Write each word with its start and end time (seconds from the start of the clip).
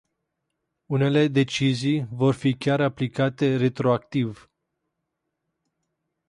Unele 0.85 1.27
decizii 1.27 2.07
vor 2.11 2.33
fi 2.33 2.53
chiar 2.55 2.81
aplicate 2.81 3.55
retroactiv. 3.57 4.49